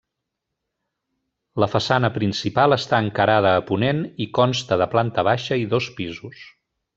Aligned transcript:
La 1.63 1.67
façana 1.73 2.09
principal 2.17 2.77
està 2.79 3.01
encarada 3.09 3.53
a 3.59 3.63
ponent 3.71 4.01
i 4.27 4.31
consta 4.39 4.81
de 4.85 4.89
planta 4.95 5.27
baixa 5.33 5.61
i 5.67 5.73
dos 5.77 5.93
pisos. 6.01 6.43